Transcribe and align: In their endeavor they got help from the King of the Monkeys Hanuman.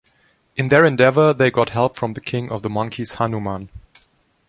In 0.55 0.69
their 0.69 0.83
endeavor 0.83 1.31
they 1.31 1.51
got 1.51 1.69
help 1.69 1.95
from 1.95 2.13
the 2.13 2.21
King 2.21 2.49
of 2.51 2.63
the 2.63 2.71
Monkeys 2.71 3.13
Hanuman. 3.19 3.69